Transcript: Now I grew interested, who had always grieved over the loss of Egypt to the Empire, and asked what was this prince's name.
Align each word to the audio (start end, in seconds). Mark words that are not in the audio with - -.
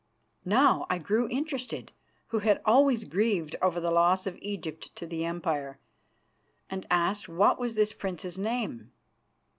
Now 0.45 0.87
I 0.89 0.97
grew 0.97 1.29
interested, 1.29 1.91
who 2.29 2.39
had 2.39 2.59
always 2.65 3.03
grieved 3.03 3.55
over 3.61 3.79
the 3.79 3.91
loss 3.91 4.25
of 4.25 4.35
Egypt 4.41 4.89
to 4.95 5.05
the 5.05 5.25
Empire, 5.25 5.77
and 6.71 6.87
asked 6.89 7.29
what 7.29 7.59
was 7.59 7.75
this 7.75 7.93
prince's 7.93 8.35
name. 8.39 8.91